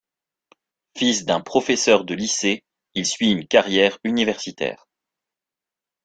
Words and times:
Fils 0.97 1.25
d'un 1.25 1.41
professeur 1.41 2.05
de 2.05 2.15
lycée, 2.15 2.63
il 2.95 3.05
suit 3.05 3.29
une 3.29 3.47
carrière 3.47 3.99
universitaire. 4.03 4.87